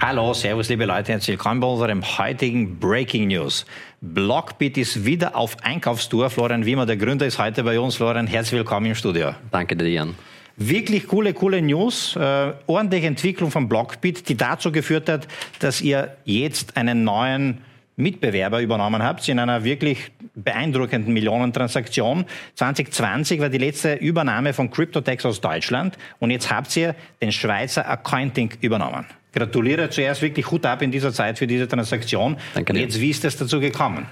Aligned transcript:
Hallo, 0.00 0.32
servus 0.32 0.68
liebe 0.68 0.84
Leute, 0.84 1.10
herzlich 1.10 1.36
willkommen 1.36 1.58
bei 1.58 1.66
unserem 1.66 2.04
heutigen 2.18 2.78
Breaking 2.78 3.26
News. 3.26 3.66
Blockbit 4.00 4.78
ist 4.78 5.04
wieder 5.04 5.34
auf 5.34 5.56
Einkaufstour. 5.64 6.30
Florian 6.30 6.64
Wiemer, 6.64 6.86
der 6.86 6.96
Gründer, 6.96 7.26
ist 7.26 7.40
heute 7.40 7.64
bei 7.64 7.80
uns. 7.80 7.96
Florian, 7.96 8.28
herzlich 8.28 8.58
willkommen 8.58 8.86
im 8.86 8.94
Studio. 8.94 9.34
Danke 9.50 9.74
dir, 9.74 9.88
Jan. 9.88 10.14
Wirklich 10.56 11.08
coole, 11.08 11.34
coole 11.34 11.60
News. 11.60 12.14
Äh, 12.14 12.52
ordentliche 12.68 13.08
Entwicklung 13.08 13.50
von 13.50 13.68
Blockbit, 13.68 14.28
die 14.28 14.36
dazu 14.36 14.70
geführt 14.70 15.08
hat, 15.08 15.26
dass 15.58 15.80
ihr 15.80 16.16
jetzt 16.24 16.76
einen 16.76 17.02
neuen 17.02 17.58
Mitbewerber 17.96 18.62
übernommen 18.62 19.02
habt 19.02 19.28
in 19.28 19.40
einer 19.40 19.64
wirklich 19.64 20.12
beeindruckenden 20.36 21.12
Millionentransaktion. 21.12 22.24
2020 22.54 23.40
war 23.40 23.48
die 23.48 23.58
letzte 23.58 23.94
Übernahme 23.94 24.52
von 24.52 24.70
Cryptotex 24.70 25.26
aus 25.26 25.40
Deutschland 25.40 25.98
und 26.20 26.30
jetzt 26.30 26.52
habt 26.52 26.76
ihr 26.76 26.94
den 27.20 27.32
Schweizer 27.32 27.90
Accounting 27.90 28.52
übernommen. 28.60 29.04
Gratuliere 29.32 29.90
zuerst 29.90 30.22
wirklich 30.22 30.50
Hut 30.50 30.64
ab 30.66 30.82
in 30.82 30.90
dieser 30.90 31.12
Zeit 31.12 31.38
für 31.38 31.46
diese 31.46 31.68
Transaktion. 31.68 32.36
Danke 32.54 32.72
dir. 32.72 32.80
Und 32.80 32.84
jetzt, 32.84 33.00
wie 33.00 33.10
ist 33.10 33.24
es 33.24 33.36
dazu 33.36 33.60
gekommen? 33.60 34.06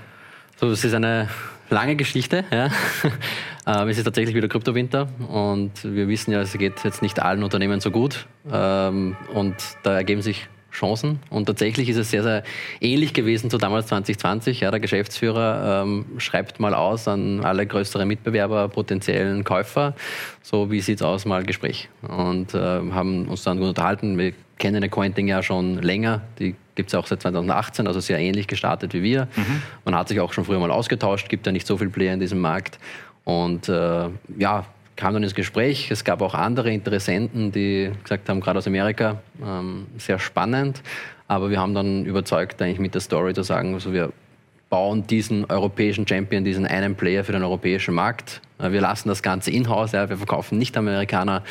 So, 0.56 0.70
es 0.70 0.84
ist 0.84 0.94
eine 0.94 1.28
lange 1.70 1.96
Geschichte. 1.96 2.44
Ja. 2.50 2.70
Ähm, 3.68 3.88
es 3.88 3.98
ist 3.98 4.04
tatsächlich 4.04 4.36
wieder 4.36 4.46
Kryptowinter 4.46 5.08
und 5.28 5.72
wir 5.82 6.06
wissen 6.06 6.30
ja, 6.30 6.40
es 6.40 6.52
geht 6.52 6.84
jetzt 6.84 7.02
nicht 7.02 7.18
allen 7.18 7.42
Unternehmen 7.42 7.80
so 7.80 7.90
gut. 7.90 8.26
Ähm, 8.48 9.16
und 9.34 9.56
da 9.82 9.96
ergeben 9.96 10.22
sich 10.22 10.46
Chancen. 10.70 11.20
Und 11.30 11.46
tatsächlich 11.46 11.88
ist 11.88 11.96
es 11.96 12.10
sehr, 12.10 12.22
sehr 12.22 12.44
ähnlich 12.80 13.14
gewesen 13.14 13.50
zu 13.50 13.58
damals 13.58 13.86
2020. 13.88 14.60
Ja, 14.60 14.70
der 14.70 14.78
Geschäftsführer 14.78 15.82
ähm, 15.82 16.04
schreibt 16.18 16.60
mal 16.60 16.74
aus 16.74 17.08
an 17.08 17.42
alle 17.44 17.66
größeren 17.66 18.06
Mitbewerber, 18.06 18.68
potenziellen 18.68 19.42
Käufer, 19.42 19.94
so 20.42 20.70
wie 20.70 20.80
sieht 20.80 21.00
es 21.00 21.02
aus, 21.02 21.24
mal 21.24 21.42
Gespräch. 21.44 21.88
Und 22.06 22.54
äh, 22.54 22.58
haben 22.58 23.26
uns 23.26 23.42
dann 23.42 23.58
gut 23.58 23.68
unterhalten. 23.68 24.16
Kennen 24.58 24.82
Accounting 24.82 25.28
ja 25.28 25.42
schon 25.42 25.82
länger. 25.82 26.22
Die 26.38 26.54
gibt 26.74 26.90
es 26.90 26.94
auch 26.94 27.06
seit 27.06 27.22
2018, 27.22 27.86
also 27.86 28.00
sehr 28.00 28.18
ähnlich 28.18 28.46
gestartet 28.46 28.94
wie 28.94 29.02
wir. 29.02 29.28
Mhm. 29.36 29.62
Man 29.84 29.94
hat 29.94 30.08
sich 30.08 30.20
auch 30.20 30.32
schon 30.32 30.44
früher 30.44 30.58
mal 30.58 30.70
ausgetauscht, 30.70 31.28
gibt 31.28 31.46
ja 31.46 31.52
nicht 31.52 31.66
so 31.66 31.76
viele 31.76 31.90
Player 31.90 32.14
in 32.14 32.20
diesem 32.20 32.40
Markt. 32.40 32.78
Und 33.24 33.68
äh, 33.68 34.08
ja, 34.38 34.66
kam 34.96 35.14
dann 35.14 35.22
ins 35.22 35.34
Gespräch. 35.34 35.90
Es 35.90 36.04
gab 36.04 36.22
auch 36.22 36.34
andere 36.34 36.72
Interessenten, 36.72 37.52
die 37.52 37.90
gesagt 38.02 38.28
haben, 38.28 38.40
gerade 38.40 38.58
aus 38.58 38.66
Amerika, 38.66 39.20
ähm, 39.44 39.86
sehr 39.98 40.18
spannend. 40.18 40.82
Aber 41.28 41.50
wir 41.50 41.60
haben 41.60 41.74
dann 41.74 42.04
überzeugt, 42.04 42.60
eigentlich 42.62 42.78
mit 42.78 42.94
der 42.94 43.00
Story 43.00 43.34
zu 43.34 43.42
sagen, 43.42 43.74
also 43.74 43.92
wir 43.92 44.12
bauen 44.70 45.06
diesen 45.06 45.44
europäischen 45.46 46.06
Champion, 46.06 46.44
diesen 46.44 46.66
einen 46.66 46.94
Player 46.94 47.24
für 47.24 47.32
den 47.32 47.42
europäischen 47.42 47.94
Markt. 47.94 48.40
Äh, 48.58 48.72
wir 48.72 48.80
lassen 48.80 49.08
das 49.08 49.22
Ganze 49.22 49.50
in-house, 49.50 49.92
ja, 49.92 50.08
wir 50.08 50.16
verkaufen 50.16 50.58
nicht 50.58 50.76
Amerikaner. 50.76 51.42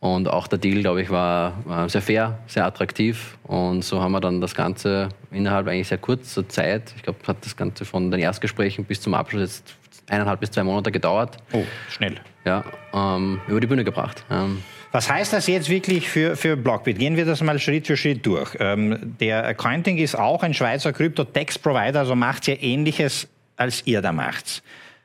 Und 0.00 0.28
auch 0.28 0.48
der 0.48 0.58
Deal, 0.58 0.80
glaube 0.80 1.02
ich, 1.02 1.10
war, 1.10 1.88
sehr 1.88 2.00
fair, 2.00 2.38
sehr 2.46 2.64
attraktiv. 2.64 3.36
Und 3.42 3.84
so 3.84 4.00
haben 4.00 4.12
wir 4.12 4.20
dann 4.20 4.40
das 4.40 4.54
Ganze 4.54 5.10
innerhalb 5.30 5.68
eigentlich 5.68 5.88
sehr 5.88 5.98
kurzer 5.98 6.48
Zeit, 6.48 6.94
ich 6.96 7.02
glaube, 7.02 7.18
hat 7.26 7.44
das 7.44 7.54
Ganze 7.54 7.84
von 7.84 8.10
den 8.10 8.18
Erstgesprächen 8.18 8.86
bis 8.86 9.02
zum 9.02 9.12
Abschluss 9.12 9.42
jetzt 9.42 9.76
eineinhalb 10.08 10.40
bis 10.40 10.50
zwei 10.50 10.64
Monate 10.64 10.90
gedauert. 10.90 11.36
Oh, 11.52 11.64
schnell. 11.90 12.16
Ja, 12.46 12.64
ähm, 12.94 13.40
über 13.46 13.60
die 13.60 13.66
Bühne 13.66 13.84
gebracht. 13.84 14.24
Ähm, 14.30 14.62
was 14.92 15.08
heißt 15.08 15.32
das 15.34 15.46
jetzt 15.46 15.68
wirklich 15.68 16.08
für, 16.08 16.34
für 16.34 16.56
Blockbit? 16.56 16.98
Gehen 16.98 17.16
wir 17.16 17.24
das 17.24 17.42
mal 17.42 17.58
Schritt 17.58 17.86
für 17.86 17.96
Schritt 17.96 18.24
durch. 18.26 18.56
Ähm, 18.58 19.16
der 19.20 19.46
Accounting 19.46 19.98
ist 19.98 20.18
auch 20.18 20.42
ein 20.42 20.54
Schweizer 20.54 20.92
Krypto-Tax-Provider, 20.92 22.00
also 22.00 22.16
macht 22.16 22.46
ja 22.48 22.54
Ähnliches, 22.58 23.28
als 23.56 23.86
ihr 23.86 24.00
da 24.00 24.12
macht. 24.12 24.62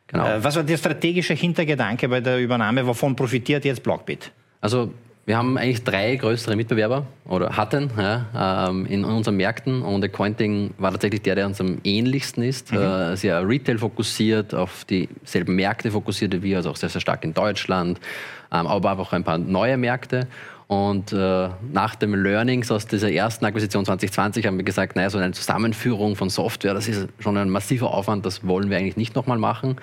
Genau. 0.07 0.25
Äh, 0.25 0.43
was 0.43 0.55
war 0.55 0.63
der 0.63 0.77
strategische 0.77 1.33
Hintergedanke 1.33 2.07
bei 2.07 2.21
der 2.21 2.39
Übernahme? 2.39 2.87
Wovon 2.87 3.15
profitiert 3.15 3.65
jetzt 3.65 3.83
Blockbit? 3.83 4.31
Also 4.61 4.91
wir 5.25 5.37
haben 5.37 5.57
eigentlich 5.57 5.83
drei 5.83 6.15
größere 6.15 6.55
Mitbewerber 6.55 7.07
oder 7.27 7.57
hatten 7.57 7.89
ja, 7.97 8.67
ähm, 8.69 8.85
in 8.85 9.03
unseren 9.03 9.37
Märkten 9.37 9.81
und 9.81 10.03
Accounting 10.03 10.75
war 10.77 10.91
tatsächlich 10.91 11.23
der, 11.23 11.33
der 11.33 11.47
uns 11.47 11.59
am 11.59 11.79
ähnlichsten 11.83 12.43
ist. 12.43 12.71
Mhm. 12.71 12.77
Äh, 12.77 13.17
sehr 13.17 13.47
Retail 13.47 13.79
fokussiert, 13.79 14.53
auf 14.53 14.85
dieselben 14.85 15.55
Märkte 15.55 15.89
fokussiert 15.89 16.33
wie 16.33 16.43
wir, 16.43 16.57
also 16.57 16.69
auch 16.69 16.75
sehr, 16.75 16.89
sehr 16.89 17.01
stark 17.01 17.23
in 17.23 17.33
Deutschland, 17.33 17.99
ähm, 18.51 18.67
aber 18.67 18.99
auch 18.99 19.13
ein 19.13 19.23
paar 19.23 19.39
neue 19.39 19.77
Märkte. 19.77 20.27
Und 20.67 21.13
äh, 21.13 21.49
nach 21.71 21.95
dem 21.95 22.15
Learnings 22.15 22.71
aus 22.71 22.87
dieser 22.87 23.11
ersten 23.11 23.45
Akquisition 23.45 23.85
2020 23.85 24.47
haben 24.47 24.57
wir 24.57 24.63
gesagt, 24.63 24.95
naja, 24.95 25.11
so 25.11 25.19
eine 25.19 25.31
Zusammenführung 25.31 26.15
von 26.15 26.31
Software, 26.31 26.73
das 26.73 26.87
ist 26.87 27.07
schon 27.19 27.37
ein 27.37 27.49
massiver 27.51 27.93
Aufwand, 27.93 28.25
das 28.25 28.45
wollen 28.47 28.71
wir 28.71 28.77
eigentlich 28.77 28.97
nicht 28.97 29.15
nochmal 29.15 29.37
machen. 29.37 29.77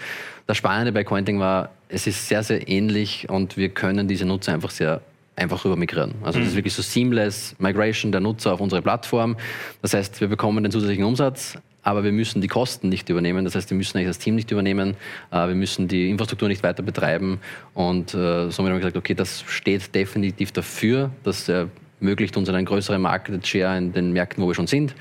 Das 0.48 0.56
Spannende 0.56 0.90
bei 0.90 1.04
Cointing 1.04 1.38
war, 1.38 1.70
es 1.92 2.06
ist 2.06 2.28
sehr, 2.28 2.42
sehr 2.42 2.68
ähnlich 2.68 3.28
und 3.28 3.56
wir 3.56 3.68
können 3.68 4.08
diese 4.08 4.24
Nutzer 4.24 4.54
einfach 4.54 4.70
sehr 4.70 5.02
einfach 5.36 5.64
rüber 5.64 5.76
migrieren. 5.76 6.14
Also 6.22 6.38
das 6.38 6.48
ist 6.48 6.54
mhm. 6.54 6.58
wirklich 6.58 6.74
so 6.74 6.82
seamless 6.82 7.54
Migration 7.58 8.12
der 8.12 8.20
Nutzer 8.20 8.52
auf 8.52 8.60
unsere 8.60 8.82
Plattform. 8.82 9.36
Das 9.80 9.94
heißt, 9.94 10.20
wir 10.20 10.28
bekommen 10.28 10.62
den 10.62 10.70
zusätzlichen 10.70 11.04
Umsatz, 11.04 11.58
aber 11.82 12.04
wir 12.04 12.12
müssen 12.12 12.40
die 12.40 12.48
Kosten 12.48 12.88
nicht 12.88 13.08
übernehmen. 13.08 13.44
Das 13.44 13.54
heißt, 13.54 13.70
wir 13.70 13.76
müssen 13.76 13.96
eigentlich 13.96 14.08
das 14.08 14.18
Team 14.18 14.34
nicht 14.34 14.50
übernehmen, 14.50 14.94
äh, 15.30 15.48
wir 15.48 15.54
müssen 15.54 15.88
die 15.88 16.10
Infrastruktur 16.10 16.48
nicht 16.48 16.62
weiter 16.62 16.82
betreiben 16.82 17.40
und 17.74 18.14
äh, 18.14 18.50
somit 18.50 18.70
haben 18.70 18.76
wir 18.76 18.80
gesagt, 18.80 18.96
okay, 18.96 19.14
das 19.14 19.42
steht 19.46 19.94
definitiv 19.94 20.52
dafür, 20.52 21.10
das 21.24 21.48
ermöglicht 21.48 22.36
uns 22.36 22.48
einen 22.48 22.66
größeren 22.66 23.00
Market 23.00 23.46
Share 23.46 23.76
in 23.78 23.92
den 23.92 24.12
Märkten, 24.12 24.42
wo 24.42 24.48
wir 24.48 24.54
schon 24.54 24.66
sind 24.66 24.94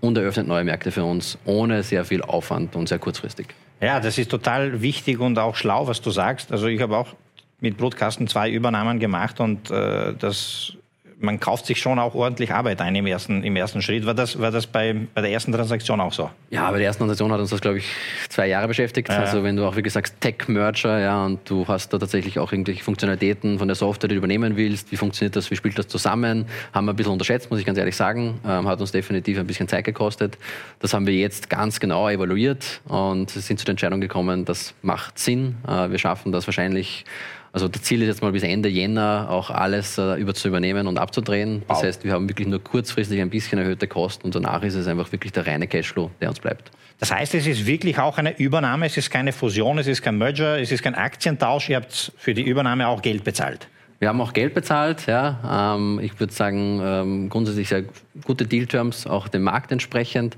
und 0.00 0.18
eröffnet 0.18 0.48
neue 0.48 0.64
Märkte 0.64 0.90
für 0.90 1.04
uns 1.04 1.38
ohne 1.44 1.82
sehr 1.82 2.04
viel 2.04 2.22
Aufwand 2.22 2.74
und 2.76 2.88
sehr 2.88 2.98
kurzfristig. 2.98 3.46
Ja, 3.80 4.00
das 4.00 4.18
ist 4.18 4.30
total 4.30 4.82
wichtig 4.82 5.20
und 5.20 5.38
auch 5.38 5.54
schlau, 5.54 5.86
was 5.86 6.00
du 6.00 6.10
sagst. 6.10 6.50
Also 6.52 6.66
ich 6.66 6.80
habe 6.80 6.96
auch 6.96 7.14
mit 7.60 7.76
Brutkasten 7.76 8.26
zwei 8.26 8.50
Übernahmen 8.50 8.98
gemacht 8.98 9.40
und 9.40 9.70
äh, 9.70 10.14
das 10.14 10.74
man 11.20 11.40
kauft 11.40 11.66
sich 11.66 11.80
schon 11.80 11.98
auch 11.98 12.14
ordentlich 12.14 12.52
Arbeit 12.52 12.80
ein 12.80 12.94
im 12.94 13.06
ersten, 13.06 13.42
im 13.42 13.56
ersten 13.56 13.82
Schritt. 13.82 14.06
War 14.06 14.14
das, 14.14 14.38
war 14.38 14.50
das 14.50 14.66
bei, 14.66 14.94
bei 15.14 15.20
der 15.20 15.32
ersten 15.32 15.52
Transaktion 15.52 16.00
auch 16.00 16.12
so? 16.12 16.30
Ja, 16.50 16.70
bei 16.70 16.78
der 16.78 16.86
ersten 16.86 17.00
Transaktion 17.00 17.32
hat 17.32 17.40
uns 17.40 17.50
das, 17.50 17.60
glaube 17.60 17.78
ich, 17.78 17.86
zwei 18.28 18.46
Jahre 18.46 18.68
beschäftigt. 18.68 19.08
Ja. 19.08 19.18
Also 19.18 19.42
wenn 19.42 19.56
du 19.56 19.66
auch, 19.66 19.76
wie 19.76 19.82
gesagt, 19.82 20.20
Tech-Merger, 20.20 21.00
ja, 21.00 21.24
und 21.24 21.40
du 21.50 21.66
hast 21.66 21.92
da 21.92 21.98
tatsächlich 21.98 22.38
auch 22.38 22.52
irgendwelche 22.52 22.84
Funktionalitäten 22.84 23.58
von 23.58 23.66
der 23.66 23.74
Software, 23.74 24.08
die 24.08 24.14
du 24.14 24.18
übernehmen 24.18 24.56
willst, 24.56 24.92
wie 24.92 24.96
funktioniert 24.96 25.34
das, 25.34 25.50
wie 25.50 25.56
spielt 25.56 25.76
das 25.78 25.88
zusammen, 25.88 26.46
haben 26.72 26.84
wir 26.86 26.92
ein 26.92 26.96
bisschen 26.96 27.12
unterschätzt, 27.12 27.50
muss 27.50 27.58
ich 27.58 27.66
ganz 27.66 27.78
ehrlich 27.78 27.96
sagen. 27.96 28.40
Ähm, 28.46 28.68
hat 28.68 28.80
uns 28.80 28.92
definitiv 28.92 29.38
ein 29.38 29.46
bisschen 29.46 29.66
Zeit 29.66 29.84
gekostet. 29.84 30.38
Das 30.78 30.94
haben 30.94 31.06
wir 31.06 31.14
jetzt 31.14 31.50
ganz 31.50 31.80
genau 31.80 32.08
evaluiert 32.08 32.80
und 32.86 33.30
sind 33.30 33.58
zu 33.58 33.64
der 33.64 33.72
Entscheidung 33.72 34.00
gekommen, 34.00 34.44
das 34.44 34.74
macht 34.82 35.18
Sinn. 35.18 35.56
Äh, 35.66 35.90
wir 35.90 35.98
schaffen 35.98 36.30
das 36.30 36.46
wahrscheinlich 36.46 37.04
also 37.52 37.68
das 37.68 37.82
Ziel 37.82 38.02
ist 38.02 38.08
jetzt 38.08 38.22
mal 38.22 38.32
bis 38.32 38.42
Ende 38.42 38.68
Jänner 38.68 39.28
auch 39.30 39.50
alles 39.50 39.98
äh, 39.98 40.14
über 40.16 40.34
zu 40.34 40.48
übernehmen 40.48 40.86
und 40.86 40.98
abzudrehen. 40.98 41.62
Das 41.68 41.78
wow. 41.78 41.84
heißt, 41.84 42.04
wir 42.04 42.12
haben 42.12 42.28
wirklich 42.28 42.48
nur 42.48 42.62
kurzfristig 42.62 43.20
ein 43.20 43.30
bisschen 43.30 43.58
erhöhte 43.58 43.86
Kosten 43.86 44.26
und 44.26 44.34
danach 44.34 44.62
ist 44.62 44.74
es 44.74 44.86
einfach 44.86 45.10
wirklich 45.12 45.32
der 45.32 45.46
reine 45.46 45.66
Cashflow, 45.66 46.10
der 46.20 46.28
uns 46.28 46.40
bleibt. 46.40 46.70
Das 46.98 47.12
heißt, 47.12 47.34
es 47.34 47.46
ist 47.46 47.64
wirklich 47.66 47.98
auch 47.98 48.18
eine 48.18 48.38
Übernahme, 48.38 48.86
es 48.86 48.96
ist 48.96 49.10
keine 49.10 49.32
Fusion, 49.32 49.78
es 49.78 49.86
ist 49.86 50.02
kein 50.02 50.18
Merger, 50.18 50.60
es 50.60 50.72
ist 50.72 50.82
kein 50.82 50.96
Aktientausch. 50.96 51.68
Ihr 51.68 51.76
habt 51.76 52.12
für 52.16 52.34
die 52.34 52.42
Übernahme 52.42 52.88
auch 52.88 53.02
Geld 53.02 53.22
bezahlt. 53.24 53.68
Wir 54.00 54.08
haben 54.08 54.20
auch 54.20 54.32
Geld 54.32 54.54
bezahlt, 54.54 55.06
ja. 55.06 55.74
Ähm, 55.76 56.00
ich 56.00 56.18
würde 56.20 56.32
sagen, 56.32 56.80
ähm, 56.82 57.28
grundsätzlich 57.28 57.68
sehr 57.68 57.84
gute 58.24 58.46
Deal-Terms, 58.46 59.06
auch 59.06 59.28
dem 59.28 59.42
Markt 59.42 59.72
entsprechend. 59.72 60.36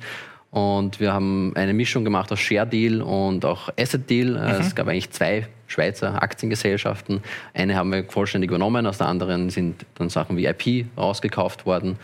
Und 0.51 0.99
wir 0.99 1.13
haben 1.13 1.53
eine 1.55 1.73
Mischung 1.73 2.05
gemacht 2.05 2.33
aus 2.33 2.41
Share 2.41 2.67
Deal 2.67 3.03
und 3.03 3.45
auch 3.45 3.69
Asset 3.79 4.11
Deal. 4.11 4.33
Mhm. 4.33 4.61
Es 4.61 4.75
gab 4.75 4.89
eigentlich 4.89 5.11
zwei 5.11 5.47
Schweizer 5.69 6.21
Aktiengesellschaften. 6.21 7.23
Eine 7.55 7.77
haben 7.77 7.93
wir 7.93 8.05
vollständig 8.05 8.51
übernommen, 8.51 8.87
aus 8.87 8.99
der 8.99 9.07
anderen 9.07 9.51
sind 9.51 9.87
dann 9.95 10.09
Sachen 10.09 10.37
wie 10.37 10.47
IP 10.47 10.87
rausgekauft 10.99 11.67
worden. 11.67 11.97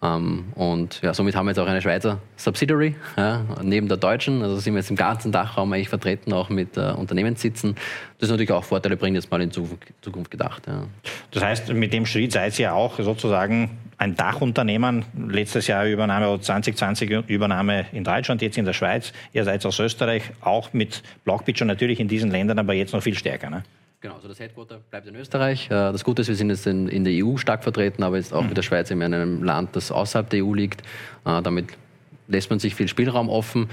Ähm, 0.00 0.44
und 0.54 1.00
ja, 1.02 1.12
somit 1.12 1.34
haben 1.34 1.46
wir 1.46 1.50
jetzt 1.50 1.58
auch 1.58 1.66
eine 1.66 1.82
Schweizer 1.82 2.20
Subsidiary 2.36 2.94
ja, 3.16 3.44
neben 3.62 3.88
der 3.88 3.96
deutschen. 3.96 4.42
Also 4.42 4.56
sind 4.58 4.74
wir 4.74 4.78
jetzt 4.78 4.90
im 4.90 4.96
ganzen 4.96 5.32
Dachraum 5.32 5.72
eigentlich 5.72 5.88
vertreten, 5.88 6.32
auch 6.32 6.50
mit 6.50 6.76
äh, 6.76 6.92
Unternehmenssitzen. 6.92 7.74
Das 8.18 8.28
ist 8.28 8.30
natürlich 8.30 8.52
auch 8.52 8.62
Vorteile 8.62 8.96
bringt, 8.96 9.16
jetzt 9.16 9.30
mal 9.30 9.42
in 9.42 9.50
Zukunft 9.50 10.30
gedacht. 10.30 10.68
Ja. 10.68 10.84
Das 11.32 11.42
heißt, 11.42 11.72
mit 11.72 11.92
dem 11.92 12.06
Schritt 12.06 12.30
seid 12.30 12.56
ihr 12.60 12.72
auch 12.72 13.00
sozusagen 13.00 13.70
ein 13.98 14.14
Dachunternehmen. 14.14 15.04
Letztes 15.28 15.66
Jahr 15.66 15.84
Übernahme, 15.84 16.40
2020 16.40 17.28
Übernahme 17.28 17.86
in 17.92 18.04
Deutschland, 18.04 18.40
jetzt 18.40 18.56
in 18.56 18.64
der 18.64 18.72
Schweiz. 18.72 19.12
Ihr 19.32 19.44
seid 19.44 19.66
aus 19.66 19.78
Österreich, 19.78 20.22
auch 20.40 20.72
mit 20.72 21.02
Blockbit 21.24 21.58
schon 21.58 21.68
natürlich 21.68 22.00
in 22.00 22.08
diesen 22.08 22.30
Ländern, 22.30 22.58
aber 22.58 22.74
jetzt 22.74 22.94
noch 22.94 23.02
viel 23.02 23.16
stärker. 23.16 23.50
Ne? 23.50 23.64
Genau, 24.00 24.14
also 24.14 24.28
das 24.28 24.38
Headquarter 24.38 24.78
bleibt 24.90 25.08
in 25.08 25.16
Österreich. 25.16 25.66
Äh, 25.66 25.70
das 25.70 26.04
Gute 26.04 26.22
ist, 26.22 26.28
wir 26.28 26.36
sind 26.36 26.50
jetzt 26.50 26.66
in, 26.68 26.88
in 26.88 27.04
der 27.04 27.12
EU 27.24 27.36
stark 27.36 27.64
vertreten, 27.64 28.04
aber 28.04 28.16
jetzt 28.16 28.32
auch 28.32 28.42
mhm. 28.42 28.48
mit 28.48 28.56
der 28.56 28.62
Schweiz 28.62 28.90
in 28.92 29.02
einem 29.02 29.42
Land, 29.42 29.74
das 29.74 29.90
außerhalb 29.90 30.30
der 30.30 30.44
EU 30.44 30.54
liegt. 30.54 30.82
Äh, 31.24 31.42
damit 31.42 31.66
lässt 32.28 32.50
man 32.50 32.60
sich 32.60 32.76
viel 32.76 32.86
Spielraum 32.86 33.28
offen. 33.28 33.68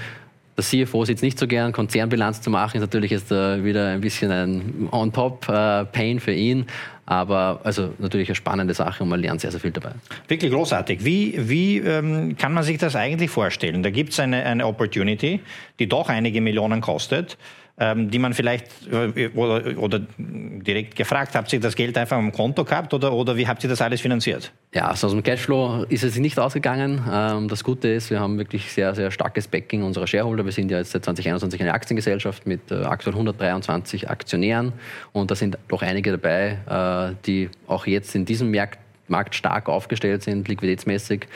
Der 0.56 0.64
CFO 0.64 1.04
sitzt 1.04 1.22
nicht 1.22 1.38
so 1.38 1.46
gern, 1.46 1.72
Konzernbilanz 1.72 2.40
zu 2.40 2.48
machen, 2.48 2.76
ist 2.76 2.80
natürlich 2.80 3.10
jetzt 3.10 3.30
äh, 3.30 3.62
wieder 3.62 3.88
ein 3.88 4.00
bisschen 4.00 4.30
ein 4.30 4.88
On-Top-Pain 4.90 6.20
für 6.20 6.32
ihn. 6.32 6.66
Aber 7.04 7.60
also 7.62 7.94
natürlich 7.98 8.28
eine 8.28 8.34
spannende 8.34 8.74
Sache 8.74 9.04
und 9.04 9.08
man 9.08 9.20
lernt 9.20 9.40
sehr, 9.40 9.52
sehr 9.52 9.60
viel 9.60 9.70
dabei. 9.70 9.92
Wirklich 10.26 10.50
großartig. 10.50 11.04
Wie, 11.04 11.48
wie 11.48 11.78
ähm, 11.78 12.36
kann 12.36 12.52
man 12.52 12.64
sich 12.64 12.78
das 12.78 12.96
eigentlich 12.96 13.30
vorstellen? 13.30 13.84
Da 13.84 13.90
gibt 13.90 14.12
es 14.12 14.18
eine, 14.18 14.44
eine 14.44 14.66
Opportunity, 14.66 15.40
die 15.78 15.88
doch 15.88 16.08
einige 16.08 16.40
Millionen 16.40 16.80
kostet. 16.80 17.38
Ähm, 17.78 18.10
die 18.10 18.18
man 18.18 18.32
vielleicht 18.32 18.66
äh, 18.90 19.28
oder, 19.34 19.78
oder, 19.78 20.00
direkt 20.18 20.96
gefragt, 20.96 21.34
habt 21.34 21.52
ihr 21.52 21.60
das 21.60 21.76
Geld 21.76 21.98
einfach 21.98 22.16
am 22.16 22.32
Konto 22.32 22.64
gehabt 22.64 22.94
oder, 22.94 23.12
oder 23.12 23.36
wie 23.36 23.46
habt 23.46 23.62
ihr 23.64 23.68
das 23.68 23.82
alles 23.82 24.00
finanziert? 24.00 24.50
Ja, 24.74 24.88
also 24.88 25.08
aus 25.08 25.12
dem 25.12 25.22
Cashflow 25.22 25.84
ist 25.88 26.02
es 26.02 26.16
nicht 26.18 26.38
ausgegangen. 26.38 27.02
Ähm, 27.10 27.48
das 27.48 27.62
Gute 27.62 27.88
ist, 27.88 28.10
wir 28.10 28.20
haben 28.20 28.38
wirklich 28.38 28.72
sehr, 28.72 28.94
sehr 28.94 29.10
starkes 29.10 29.46
Backing 29.46 29.82
unserer 29.82 30.06
Shareholder. 30.06 30.44
Wir 30.44 30.52
sind 30.52 30.70
ja 30.70 30.78
jetzt 30.78 30.92
seit 30.92 31.04
2021 31.04 31.60
eine 31.60 31.74
Aktiengesellschaft 31.74 32.46
mit 32.46 32.70
äh, 32.70 32.76
aktuell 32.76 33.14
123 33.14 34.08
Aktionären 34.08 34.72
und 35.12 35.30
da 35.30 35.34
sind 35.34 35.58
doch 35.68 35.82
einige 35.82 36.16
dabei, 36.16 37.12
äh, 37.12 37.14
die 37.26 37.50
auch 37.66 37.86
jetzt 37.86 38.14
in 38.14 38.24
diesem 38.24 38.54
Markt 39.08 39.34
stark 39.34 39.68
aufgestellt 39.68 40.22
sind, 40.22 40.48
liquiditätsmäßig 40.48 41.26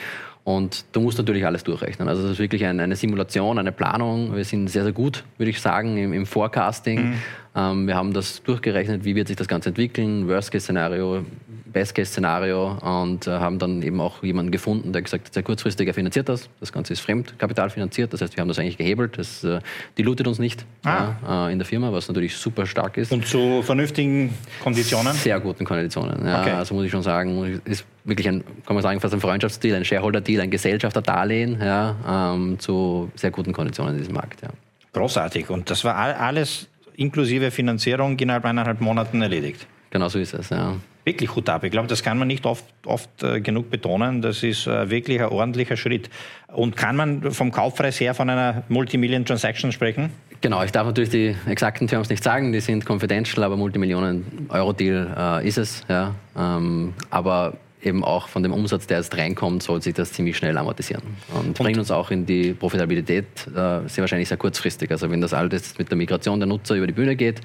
und 0.43 0.85
du 0.91 1.01
musst 1.01 1.17
natürlich 1.17 1.45
alles 1.45 1.63
durchrechnen. 1.63 2.07
Also 2.07 2.23
das 2.23 2.31
ist 2.31 2.39
wirklich 2.39 2.65
eine, 2.65 2.81
eine 2.81 2.95
Simulation, 2.95 3.59
eine 3.59 3.71
Planung. 3.71 4.35
Wir 4.35 4.43
sind 4.43 4.69
sehr, 4.69 4.83
sehr 4.83 4.91
gut, 4.91 5.23
würde 5.37 5.51
ich 5.51 5.61
sagen, 5.61 5.97
im, 5.97 6.13
im 6.13 6.25
Forecasting. 6.25 7.09
Mhm. 7.09 7.13
Ähm, 7.55 7.87
wir 7.87 7.95
haben 7.95 8.13
das 8.13 8.41
durchgerechnet, 8.43 9.05
wie 9.05 9.15
wird 9.15 9.27
sich 9.27 9.37
das 9.37 9.47
Ganze 9.47 9.69
entwickeln, 9.69 10.27
Worst-Case-Szenario, 10.27 11.25
Best-Case-Szenario 11.71 12.77
und 12.81 13.27
äh, 13.27 13.31
haben 13.31 13.59
dann 13.59 13.81
eben 13.81 13.99
auch 13.99 14.23
jemanden 14.23 14.51
gefunden, 14.51 14.93
der 14.93 15.01
gesagt 15.01 15.27
hat, 15.27 15.33
sehr 15.33 15.43
kurzfristig, 15.43 15.87
er 15.87 15.93
finanziert 15.93 16.29
das. 16.29 16.49
Das 16.59 16.71
Ganze 16.71 16.93
ist 16.93 16.99
Fremdkapital 16.99 17.69
finanziert, 17.69 18.13
das 18.13 18.21
heißt, 18.21 18.35
wir 18.35 18.41
haben 18.41 18.47
das 18.47 18.59
eigentlich 18.59 18.77
gehebelt. 18.77 19.17
Das 19.17 19.43
äh, 19.43 19.59
dilutet 19.97 20.27
uns 20.27 20.39
nicht 20.39 20.65
ah. 20.83 21.15
ja, 21.27 21.47
äh, 21.47 21.51
in 21.51 21.59
der 21.59 21.65
Firma, 21.65 21.91
was 21.91 22.07
natürlich 22.07 22.35
super 22.35 22.65
stark 22.65 22.97
ist. 22.97 23.11
Und 23.11 23.27
zu 23.27 23.61
vernünftigen 23.61 24.33
Konditionen? 24.63 25.13
Sehr 25.13 25.39
guten 25.39 25.65
Konditionen, 25.65 26.25
ja. 26.25 26.41
Okay. 26.41 26.51
Also 26.51 26.75
muss 26.75 26.85
ich 26.85 26.91
schon 26.91 27.03
sagen, 27.03 27.61
ist 27.65 27.85
wirklich 28.03 28.27
ein, 28.27 28.43
kann 28.65 28.75
man 28.75 28.83
sagen, 28.83 28.99
fast 28.99 29.13
ein 29.13 29.21
Freundschaftsdeal, 29.21 29.77
ein 29.77 29.85
Shareholder-Deal, 29.85 30.41
ein 30.41 30.51
Gesellschafterdarlehen 30.51 31.59
ja, 31.61 32.33
ähm, 32.33 32.59
zu 32.59 33.11
sehr 33.15 33.31
guten 33.31 33.53
Konditionen 33.53 33.93
in 33.93 33.99
diesem 33.99 34.13
Markt. 34.13 34.41
Ja. 34.41 34.49
Großartig. 34.93 35.49
Und 35.49 35.69
das 35.69 35.83
war 35.83 35.95
alles 35.95 36.67
inklusive 36.95 37.51
Finanzierung 37.51 38.17
innerhalb 38.19 38.45
eineinhalb 38.45 38.81
Monaten 38.81 39.21
erledigt. 39.21 39.67
Genau 39.91 40.07
so 40.07 40.19
ist 40.19 40.33
es, 40.33 40.49
ja. 40.49 40.75
Wirklich 41.03 41.29
gut 41.29 41.49
ab. 41.49 41.63
Ich 41.63 41.71
glaube, 41.71 41.87
das 41.87 42.01
kann 42.03 42.17
man 42.17 42.27
nicht 42.27 42.45
oft, 42.45 42.65
oft 42.85 43.23
äh, 43.23 43.41
genug 43.41 43.69
betonen. 43.69 44.21
Das 44.21 44.41
ist 44.43 44.67
äh, 44.67 44.89
wirklich 44.89 45.19
ein 45.19 45.29
ordentlicher 45.29 45.75
Schritt. 45.75 46.09
Und 46.47 46.77
kann 46.77 46.95
man 46.95 47.31
vom 47.31 47.51
Kaufpreis 47.51 47.99
her 47.99 48.13
von 48.13 48.29
einer 48.29 48.63
Multimillion 48.69 49.25
Transaction 49.25 49.71
sprechen? 49.71 50.11
Genau, 50.41 50.63
ich 50.63 50.71
darf 50.71 50.85
natürlich 50.87 51.09
die 51.09 51.35
exakten 51.45 51.87
Terms 51.87 52.09
nicht 52.09 52.23
sagen, 52.23 52.51
die 52.51 52.61
sind 52.61 52.85
confidential, 52.85 53.43
aber 53.43 53.57
Multimillionen-Euro-Deal 53.57 55.41
äh, 55.43 55.47
ist 55.47 55.57
es. 55.57 55.83
Ja. 55.89 56.15
Ähm, 56.37 56.93
aber 57.09 57.53
eben 57.83 58.03
auch 58.03 58.27
von 58.27 58.43
dem 58.43 58.53
Umsatz, 58.53 58.87
der 58.87 58.97
jetzt 58.97 59.15
reinkommt, 59.17 59.63
soll 59.63 59.81
sich 59.81 59.93
das 59.93 60.13
ziemlich 60.13 60.37
schnell 60.37 60.57
amortisieren. 60.57 61.03
Und, 61.33 61.47
und 61.47 61.57
bringt 61.57 61.77
uns 61.77 61.91
auch 61.91 62.11
in 62.11 62.25
die 62.25 62.53
Profitabilität 62.53 63.25
äh, 63.47 63.87
sehr 63.87 63.97
wahrscheinlich 63.97 64.29
sehr 64.29 64.37
kurzfristig. 64.37 64.91
Also 64.91 65.09
wenn 65.09 65.21
das 65.21 65.33
alles 65.33 65.77
mit 65.77 65.89
der 65.89 65.97
Migration 65.97 66.39
der 66.39 66.47
Nutzer 66.47 66.75
über 66.75 66.87
die 66.87 66.93
Bühne 66.93 67.15
geht, 67.15 67.41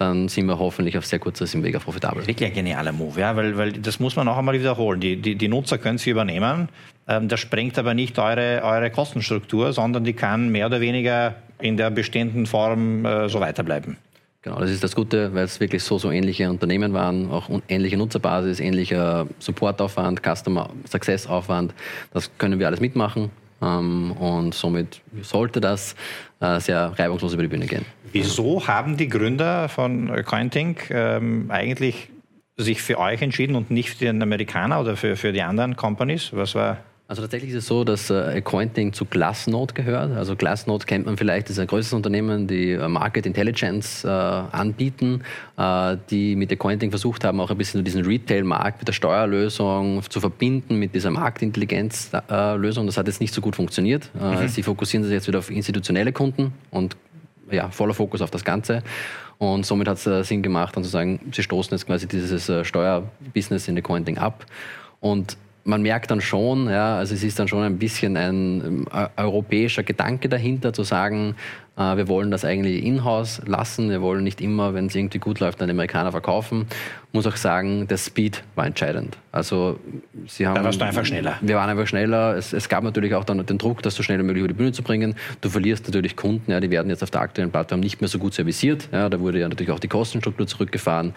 dann 0.00 0.28
sind 0.28 0.46
wir 0.46 0.58
hoffentlich 0.58 0.96
auf 0.96 1.04
sehr 1.04 1.18
kurzes 1.18 1.54
im 1.54 1.62
Weg 1.62 1.78
profitabel. 1.78 2.26
Wirklich 2.26 2.48
ein 2.48 2.54
genialer 2.54 2.92
Move, 2.92 3.20
ja, 3.20 3.36
weil, 3.36 3.58
weil 3.58 3.72
das 3.72 4.00
muss 4.00 4.16
man 4.16 4.26
auch 4.28 4.38
einmal 4.38 4.58
wiederholen. 4.58 4.98
Die, 4.98 5.16
die, 5.16 5.36
die 5.36 5.48
Nutzer 5.48 5.76
können 5.76 5.98
sie 5.98 6.08
übernehmen. 6.08 6.70
Ähm, 7.06 7.28
das 7.28 7.40
sprengt 7.40 7.78
aber 7.78 7.92
nicht 7.92 8.18
eure, 8.18 8.62
eure 8.64 8.90
Kostenstruktur, 8.90 9.74
sondern 9.74 10.04
die 10.04 10.14
kann 10.14 10.48
mehr 10.48 10.66
oder 10.66 10.80
weniger 10.80 11.34
in 11.60 11.76
der 11.76 11.90
bestehenden 11.90 12.46
Form 12.46 13.04
äh, 13.04 13.28
so 13.28 13.40
weiterbleiben. 13.40 13.98
Genau, 14.40 14.58
das 14.58 14.70
ist 14.70 14.82
das 14.82 14.96
Gute, 14.96 15.34
weil 15.34 15.44
es 15.44 15.60
wirklich 15.60 15.82
so, 15.82 15.98
so 15.98 16.10
ähnliche 16.10 16.48
Unternehmen 16.48 16.94
waren, 16.94 17.30
auch 17.30 17.50
ähnliche 17.68 17.98
Nutzerbasis, 17.98 18.58
ähnlicher 18.58 19.26
Supportaufwand, 19.38 20.22
Customer 20.22 20.70
Success 20.88 21.26
Aufwand. 21.26 21.74
Das 22.14 22.30
können 22.38 22.58
wir 22.58 22.66
alles 22.66 22.80
mitmachen. 22.80 23.30
Ähm, 23.62 24.12
und 24.12 24.54
somit 24.54 25.02
sollte 25.22 25.60
das 25.60 25.94
äh, 26.40 26.60
sehr 26.60 26.92
reibungslos 26.98 27.34
über 27.34 27.42
die 27.42 27.48
Bühne 27.48 27.66
gehen. 27.66 27.84
Wieso 28.12 28.66
haben 28.66 28.96
die 28.96 29.08
Gründer 29.08 29.68
von 29.68 30.10
Cointing 30.24 30.76
ähm, 30.90 31.46
eigentlich 31.50 32.08
sich 32.56 32.82
für 32.82 32.98
euch 32.98 33.22
entschieden 33.22 33.56
und 33.56 33.70
nicht 33.70 33.90
für 33.90 34.04
den 34.04 34.22
Amerikaner 34.22 34.80
oder 34.80 34.96
für, 34.96 35.16
für 35.16 35.32
die 35.32 35.42
anderen 35.42 35.76
Companies? 35.76 36.30
Was 36.32 36.54
war 36.54 36.78
also 37.10 37.22
tatsächlich 37.22 37.50
ist 37.50 37.56
es 37.56 37.66
so, 37.66 37.82
dass 37.82 38.08
äh, 38.08 38.38
Accounting 38.38 38.92
zu 38.92 39.04
Glassnode 39.04 39.74
gehört. 39.74 40.16
Also 40.16 40.36
Glassnode 40.36 40.86
kennt 40.86 41.06
man 41.06 41.16
vielleicht, 41.16 41.48
das 41.48 41.56
ist 41.56 41.58
ein 41.58 41.66
größeres 41.66 41.92
Unternehmen, 41.92 42.46
die 42.46 42.70
äh, 42.70 42.86
Market 42.86 43.26
Intelligence 43.26 44.04
äh, 44.04 44.08
anbieten, 44.08 45.22
äh, 45.58 45.96
die 46.08 46.36
mit 46.36 46.52
Accounting 46.52 46.90
versucht 46.90 47.24
haben, 47.24 47.40
auch 47.40 47.50
ein 47.50 47.58
bisschen 47.58 47.82
diesen 47.82 48.04
Retail-Markt 48.04 48.78
mit 48.78 48.86
der 48.86 48.92
Steuerlösung 48.92 50.04
zu 50.08 50.20
verbinden 50.20 50.76
mit 50.76 50.94
dieser 50.94 51.10
Marktintelligenz-Lösung. 51.10 52.86
das 52.86 52.96
hat 52.96 53.08
jetzt 53.08 53.20
nicht 53.20 53.34
so 53.34 53.40
gut 53.40 53.56
funktioniert. 53.56 54.08
Äh, 54.16 54.42
mhm. 54.42 54.48
Sie 54.48 54.62
fokussieren 54.62 55.02
sich 55.02 55.12
jetzt 55.12 55.26
wieder 55.26 55.40
auf 55.40 55.50
institutionelle 55.50 56.12
Kunden 56.12 56.52
und 56.70 56.96
ja, 57.50 57.70
voller 57.70 57.94
Fokus 57.94 58.22
auf 58.22 58.30
das 58.30 58.44
Ganze. 58.44 58.84
Und 59.38 59.66
somit 59.66 59.88
hat 59.88 59.96
es 59.96 60.06
äh, 60.06 60.22
Sinn 60.22 60.44
gemacht, 60.44 60.76
dann 60.76 60.84
zu 60.84 60.90
sagen, 60.90 61.18
sie 61.32 61.42
stoßen 61.42 61.72
jetzt 61.72 61.86
quasi 61.86 62.06
dieses 62.06 62.68
Steuerbusiness 62.68 63.66
in 63.66 63.76
Accounting 63.76 64.16
ab. 64.16 64.46
Und 65.00 65.36
man 65.64 65.82
merkt 65.82 66.10
dann 66.10 66.20
schon, 66.20 66.68
ja, 66.68 66.96
also 66.96 67.14
es 67.14 67.22
ist 67.22 67.38
dann 67.38 67.48
schon 67.48 67.62
ein 67.62 67.78
bisschen 67.78 68.16
ein 68.16 68.86
äh, 68.92 69.08
europäischer 69.16 69.82
Gedanke 69.82 70.28
dahinter, 70.28 70.72
zu 70.72 70.82
sagen, 70.82 71.34
äh, 71.76 71.96
wir 71.96 72.08
wollen 72.08 72.30
das 72.30 72.44
eigentlich 72.44 72.84
in-house 72.84 73.42
lassen, 73.46 73.90
wir 73.90 74.02
wollen 74.02 74.24
nicht 74.24 74.40
immer, 74.40 74.74
wenn 74.74 74.86
es 74.86 74.94
irgendwie 74.94 75.18
gut 75.18 75.40
läuft, 75.40 75.62
an 75.62 75.70
Amerikaner 75.70 76.12
verkaufen. 76.12 76.66
Muss 77.12 77.26
auch 77.26 77.36
sagen, 77.36 77.88
der 77.88 77.96
Speed 77.96 78.42
war 78.54 78.66
entscheidend. 78.66 79.16
Also 79.32 79.80
sie 80.26 80.46
haben. 80.46 80.54
Da 80.54 80.64
warst 80.64 80.80
du 80.80 80.84
einfach 80.84 81.04
schneller. 81.04 81.36
Wir 81.40 81.56
waren 81.56 81.68
einfach 81.68 81.86
schneller. 81.86 82.36
Es, 82.36 82.52
es, 82.52 82.68
gab 82.68 82.84
natürlich 82.84 83.14
auch 83.14 83.24
dann 83.24 83.44
den 83.44 83.58
Druck, 83.58 83.82
das 83.82 83.94
so 83.94 84.02
schnell 84.02 84.18
wie 84.18 84.22
möglich 84.22 84.40
über 84.40 84.48
die 84.48 84.54
Bühne 84.54 84.72
zu 84.72 84.82
bringen. 84.82 85.14
Du 85.40 85.48
verlierst 85.48 85.86
natürlich 85.86 86.16
Kunden, 86.16 86.50
ja, 86.50 86.60
die 86.60 86.70
werden 86.70 86.88
jetzt 86.88 87.02
auf 87.02 87.10
der 87.10 87.22
aktuellen 87.22 87.50
Plattform 87.50 87.80
nicht 87.80 88.00
mehr 88.00 88.08
so 88.08 88.18
gut 88.18 88.34
serviciert. 88.34 88.88
Ja, 88.92 89.08
da 89.08 89.18
wurde 89.18 89.40
ja 89.40 89.48
natürlich 89.48 89.72
auch 89.72 89.80
die 89.80 89.88
Kostenstruktur 89.88 90.46
zurückgefahren. 90.46 91.14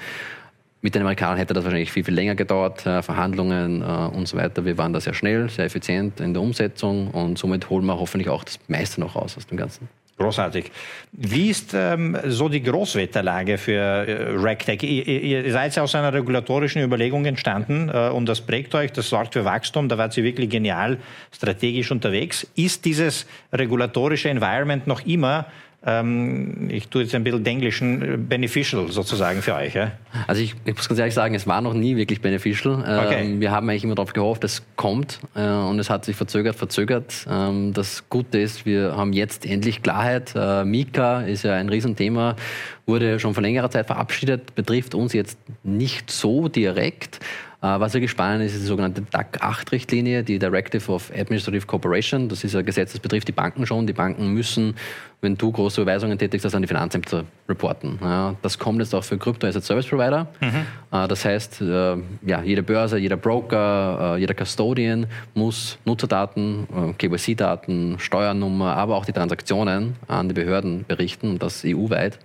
Mit 0.84 0.96
den 0.96 1.02
Amerikanern 1.02 1.38
hätte 1.38 1.54
das 1.54 1.64
wahrscheinlich 1.64 1.94
viel, 1.94 2.04
viel 2.04 2.14
länger 2.14 2.36
gedauert, 2.36 2.86
äh, 2.86 3.02
Verhandlungen 3.02 3.82
äh, 3.82 3.86
und 3.86 4.28
so 4.28 4.36
weiter. 4.36 4.66
Wir 4.66 4.78
waren 4.78 4.92
da 4.92 5.00
sehr 5.00 5.14
schnell, 5.14 5.50
sehr 5.50 5.64
effizient 5.64 6.20
in 6.20 6.34
der 6.34 6.44
Umsetzung 6.44 7.08
und 7.12 7.38
somit 7.38 7.70
holen 7.70 7.86
wir 7.86 7.98
hoffentlich 7.98 8.28
auch 8.28 8.44
das 8.44 8.60
meiste 8.68 9.00
noch 9.00 9.16
raus 9.16 9.38
aus 9.38 9.48
dem 9.48 9.58
Ganzen. 9.58 9.88
Großartig. 10.18 10.72
Wie 11.14 11.50
ist 11.50 11.74
ähm, 11.74 12.18
so 12.26 12.50
die 12.50 12.62
Großwetterlage 12.62 13.58
für 13.58 13.80
äh, 13.80 14.36
RegTech? 14.36 14.84
Ihr, 14.84 15.08
ihr, 15.08 15.52
seid 15.54 15.74
ja 15.74 15.84
aus 15.84 15.96
einer 15.96 16.12
regulatorischen 16.12 16.84
Überlegung 16.84 17.24
entstanden 17.24 17.90
äh, 17.90 18.10
und 18.10 18.28
das 18.28 18.42
prägt 18.42 18.76
euch, 18.76 18.92
das 18.92 19.08
sorgt 19.08 19.36
für 19.36 19.46
Wachstum, 19.46 19.88
da 19.88 19.98
wart 19.98 20.18
ihr 20.18 20.26
wirklich 20.26 20.50
genial 20.50 20.98
strategisch 21.32 21.92
unterwegs. 21.92 22.46
Ist 22.56 22.84
dieses 22.84 23.26
regulatorische 23.54 24.30
Environment 24.30 24.86
noch 24.86 25.06
immer 25.06 25.46
ähm, 25.86 26.70
ich 26.70 26.88
tue 26.88 27.04
jetzt 27.04 27.14
ein 27.14 27.24
bisschen 27.24 27.46
Englischen, 27.46 28.02
äh, 28.02 28.18
beneficial 28.18 28.90
sozusagen 28.90 29.42
für 29.42 29.56
euch? 29.56 29.74
Ja? 29.74 29.92
Also 30.28 30.42
ich, 30.42 30.56
ich, 30.64 30.76
muss 30.76 30.88
ganz 30.88 31.00
ehrlich 31.00 31.14
sagen, 31.14 31.36
es 31.36 31.46
war 31.46 31.60
noch 31.62 31.74
nie 31.74 31.98
wirklich 31.98 32.22
beneficial. 32.22 32.84
Ähm, 32.88 33.06
okay. 33.06 33.36
wir 33.40 33.52
haben 33.52 33.70
eigentlich 33.70 33.84
immer 33.84 33.96
darauf 33.96 34.14
gehofft, 34.14 34.44
es 34.46 34.64
kommt 34.78 35.20
äh, 35.36 35.46
und 35.46 35.80
es 35.80 35.90
hat 35.90 36.06
sich 36.06 36.16
verzögert, 36.16 36.56
verzögert. 36.56 37.26
Ähm, 37.30 37.74
das 37.74 38.10
Gute 38.10 38.40
ist, 38.40 38.66
wir 38.66 38.96
haben 38.96 39.12
jetzt 39.12 39.46
endlich 39.46 39.82
Klarheit. 39.84 40.34
Äh, 40.36 40.64
Mika 40.64 41.22
ist 41.22 41.44
ja 41.44 41.56
ein 41.56 41.68
Riesenthema, 41.68 42.38
wurde 42.86 43.20
schon 43.20 43.34
vor 43.34 43.44
längerer 43.44 43.70
Zeit 43.70 43.88
verabschiedet, 43.88 44.56
betrifft 44.56 44.96
uns 44.96 45.12
jetzt 45.12 45.38
nicht 45.64 46.12
so 46.12 46.48
direkt. 46.48 47.20
Äh, 47.64 47.80
was 47.80 47.94
wirklich 47.94 48.12
spannend 48.12 48.46
ist, 48.46 48.56
ist 48.56 48.64
die 48.64 48.68
sogenannte 48.68 49.04
DAC 49.04 49.40
8-Richtlinie, 49.42 50.24
die 50.24 50.38
Directive 50.38 50.92
of 50.92 51.10
Administrative 51.16 51.66
Cooperation. 51.66 52.28
Das 52.28 52.44
ist 52.44 52.56
ein 52.56 52.66
Gesetz, 52.66 52.92
das 52.92 53.00
betrifft 53.00 53.30
die 53.30 53.32
Banken 53.32 53.66
schon. 53.66 53.88
Die 53.88 53.94
Banken 53.94 54.34
müssen, 54.34 54.76
wenn 55.22 55.38
du 55.38 55.50
große 55.50 55.82
Überweisungen 55.82 56.18
tätigst, 56.18 56.44
das 56.44 56.54
an 56.54 56.62
die 56.62 56.68
Finanzämter 56.68 57.24
reporten. 57.48 58.00
Ja, 58.02 58.36
das 58.42 58.60
kommt 58.60 58.80
jetzt 58.80 58.94
auch 58.94 59.06
für 59.06 59.18
Krypto 59.18 59.48
als 59.48 59.66
Service 59.66 59.88
Provider. 59.88 60.28
Mhm. 60.42 60.66
Äh, 60.92 61.08
das 61.08 61.24
heißt, 61.24 61.62
äh, 61.62 61.96
ja, 62.26 62.44
jede 62.44 62.64
Börse, 62.64 62.98
jeder 62.98 63.16
Broker, 63.16 64.18
jeder 64.18 64.34
Custodian 64.34 65.08
muss 65.34 65.78
Nutzerdaten, 65.86 66.68
KYC-Daten, 66.98 67.96
Steuernummer, 67.98 68.76
aber 68.76 68.98
auch 68.98 69.06
die 69.06 69.14
Transaktionen 69.14 69.96
an 70.08 70.28
die 70.28 70.34
Behörden 70.34 70.84
berichten 70.86 71.30
und 71.30 71.44
das 71.44 71.64
EU-weit. 71.66 72.20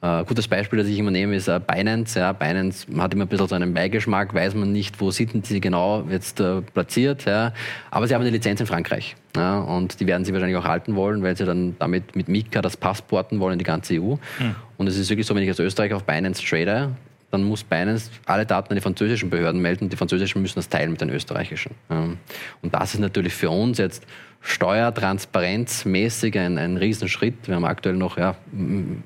Ein 0.00 0.22
äh, 0.22 0.24
gutes 0.24 0.46
Beispiel, 0.46 0.78
das 0.78 0.86
ich 0.86 0.96
immer 0.96 1.10
nehme, 1.10 1.34
ist 1.34 1.48
uh, 1.48 1.58
Binance. 1.58 2.20
Ja, 2.20 2.32
Binance 2.32 2.86
hat 2.98 3.12
immer 3.12 3.24
ein 3.24 3.28
bisschen 3.28 3.48
so 3.48 3.54
einen 3.56 3.74
Beigeschmack, 3.74 4.32
weiß 4.32 4.54
man 4.54 4.70
nicht, 4.70 5.00
wo 5.00 5.10
sind 5.10 5.44
sie 5.44 5.60
genau 5.60 6.04
jetzt 6.08 6.40
uh, 6.40 6.62
platziert. 6.62 7.24
Ja. 7.24 7.52
Aber 7.90 8.06
sie 8.06 8.14
haben 8.14 8.20
eine 8.20 8.30
Lizenz 8.30 8.60
in 8.60 8.66
Frankreich. 8.66 9.16
Ja, 9.34 9.58
und 9.58 9.98
die 9.98 10.06
werden 10.06 10.24
sie 10.24 10.32
wahrscheinlich 10.32 10.56
auch 10.56 10.64
halten 10.64 10.94
wollen, 10.94 11.22
weil 11.24 11.36
sie 11.36 11.44
dann 11.44 11.74
damit 11.80 12.14
mit 12.14 12.28
Mika 12.28 12.62
das 12.62 12.76
passporten 12.76 13.40
wollen 13.40 13.54
in 13.54 13.58
die 13.58 13.64
ganze 13.64 13.94
EU. 13.94 14.14
Hm. 14.38 14.54
Und 14.76 14.86
es 14.86 14.96
ist 14.96 15.10
wirklich 15.10 15.26
so, 15.26 15.34
wenn 15.34 15.42
ich 15.42 15.48
als 15.48 15.58
Österreicher 15.58 15.96
auf 15.96 16.04
Binance 16.04 16.44
trade, 16.44 16.90
dann 17.30 17.44
muss 17.44 17.62
Binance 17.62 18.10
alle 18.26 18.46
Daten 18.46 18.70
an 18.70 18.76
die 18.76 18.80
französischen 18.80 19.30
Behörden 19.30 19.60
melden 19.60 19.84
und 19.84 19.92
die 19.92 19.96
französischen 19.96 20.40
müssen 20.40 20.56
das 20.56 20.68
teilen 20.68 20.92
mit 20.92 21.00
den 21.00 21.10
österreichischen. 21.10 21.72
Und 21.88 22.74
das 22.74 22.94
ist 22.94 23.00
natürlich 23.00 23.34
für 23.34 23.50
uns 23.50 23.78
jetzt 23.78 24.06
steuertransparenzmäßig 24.40 26.38
ein, 26.38 26.58
ein 26.58 26.76
Riesenschritt. 26.76 27.46
Wir 27.46 27.56
haben 27.56 27.64
aktuell 27.64 27.96
noch 27.96 28.16
ja, 28.18 28.36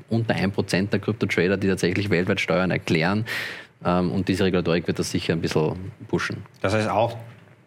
unter 0.08 0.34
1% 0.34 0.90
der 0.90 1.00
Krypto-Trader, 1.00 1.56
die 1.56 1.68
tatsächlich 1.68 2.10
weltweit 2.10 2.40
Steuern 2.40 2.70
erklären. 2.70 3.24
Ähm, 3.84 4.12
und 4.12 4.28
diese 4.28 4.44
Regulatorik 4.44 4.86
wird 4.86 4.98
das 4.98 5.10
sicher 5.10 5.32
ein 5.32 5.40
bisschen 5.40 5.92
pushen. 6.08 6.38
Das 6.60 6.74
heißt 6.74 6.88
auch, 6.88 7.16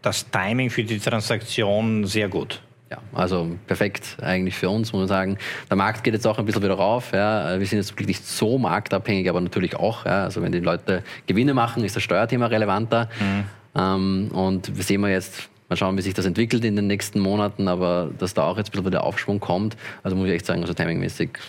das 0.02 0.30
Timing 0.30 0.70
für 0.70 0.84
die 0.84 1.00
Transaktion 1.00 2.06
sehr 2.06 2.30
gut. 2.30 2.62
Ja, 2.92 3.00
also 3.14 3.58
perfekt 3.66 4.18
eigentlich 4.22 4.56
für 4.56 4.70
uns, 4.70 4.94
muss 4.94 5.00
man 5.00 5.08
sagen. 5.08 5.38
Der 5.70 5.78
Markt 5.78 6.04
geht 6.04 6.14
jetzt 6.14 6.28
auch 6.28 6.38
ein 6.38 6.46
bisschen 6.46 6.62
wieder 6.62 6.76
rauf. 6.76 7.12
Ja. 7.14 7.60
Wir 7.60 7.66
sind 7.66 7.80
jetzt 7.80 7.92
wirklich 7.92 8.08
nicht 8.08 8.28
so 8.28 8.60
marktabhängig, 8.60 9.28
aber 9.28 9.42
natürlich 9.42 9.76
auch. 9.76 10.06
Ja. 10.06 10.24
Also 10.24 10.42
wenn 10.44 10.52
die 10.52 10.60
Leute 10.60 11.04
Gewinne 11.26 11.56
machen, 11.56 11.84
ist 11.84 11.96
das 11.96 12.04
Steuerthema 12.04 12.46
relevanter. 12.46 13.10
Mhm. 13.20 13.46
Ähm, 13.76 14.32
und 14.34 14.76
wir 14.76 14.84
sehen 14.84 15.02
wir 15.02 15.10
jetzt, 15.10 15.50
mal 15.68 15.76
schauen, 15.76 15.98
wie 15.98 16.02
sich 16.02 16.14
das 16.14 16.26
entwickelt 16.26 16.64
in 16.64 16.76
den 16.76 16.86
nächsten 16.86 17.20
Monaten, 17.20 17.68
aber 17.68 18.12
dass 18.20 18.36
da 18.36 18.44
auch 18.44 18.58
jetzt 18.58 18.70
ein 18.70 18.72
bisschen 18.72 18.86
wieder 18.86 19.04
Aufschwung 19.04 19.40
kommt, 19.40 19.76
also 20.04 20.16
muss 20.16 20.28
ich 20.28 20.34
echt 20.34 20.46
sagen, 20.46 20.62
also 20.62 20.74
timingmäßig 20.74 21.40